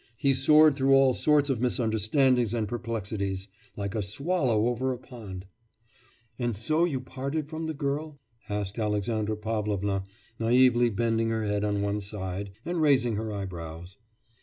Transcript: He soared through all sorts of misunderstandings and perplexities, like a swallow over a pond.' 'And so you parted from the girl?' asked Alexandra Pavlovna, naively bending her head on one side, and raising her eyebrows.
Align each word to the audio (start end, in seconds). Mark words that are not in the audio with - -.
He 0.17 0.33
soared 0.33 0.75
through 0.75 0.95
all 0.95 1.13
sorts 1.13 1.47
of 1.51 1.61
misunderstandings 1.61 2.55
and 2.55 2.67
perplexities, 2.67 3.47
like 3.75 3.93
a 3.93 4.01
swallow 4.01 4.65
over 4.67 4.91
a 4.91 4.97
pond.' 4.97 5.45
'And 6.39 6.55
so 6.55 6.85
you 6.85 6.99
parted 6.99 7.47
from 7.47 7.67
the 7.67 7.75
girl?' 7.75 8.19
asked 8.49 8.79
Alexandra 8.79 9.37
Pavlovna, 9.37 10.03
naively 10.39 10.89
bending 10.89 11.29
her 11.29 11.43
head 11.45 11.63
on 11.63 11.83
one 11.83 12.01
side, 12.01 12.49
and 12.65 12.81
raising 12.81 13.15
her 13.15 13.31
eyebrows. 13.31 13.99